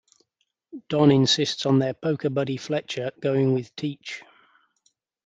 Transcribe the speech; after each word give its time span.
Don 0.89 1.11
insists 1.11 1.67
on 1.67 1.77
their 1.77 1.93
poker 1.93 2.31
buddy 2.31 2.57
Fletcher 2.57 3.11
going 3.19 3.53
with 3.53 3.75
Teach. 3.75 4.23